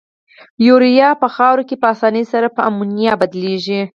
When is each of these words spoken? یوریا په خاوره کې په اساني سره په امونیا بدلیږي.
یوریا 0.67 1.09
په 1.21 1.27
خاوره 1.35 1.63
کې 1.69 1.75
په 1.81 1.87
اساني 1.93 2.23
سره 2.31 2.47
په 2.55 2.61
امونیا 2.69 3.13
بدلیږي. 3.21 3.81